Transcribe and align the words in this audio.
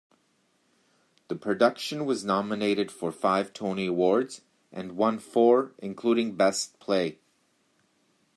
The 1.27 1.35
production 1.35 2.07
was 2.07 2.25
nominated 2.25 2.91
for 2.91 3.11
five 3.11 3.53
Tony 3.53 3.85
Awards 3.85 4.41
and 4.71 4.93
won 4.97 5.19
four, 5.19 5.73
including 5.77 6.35
Best 6.35 6.79
Play. 6.79 7.19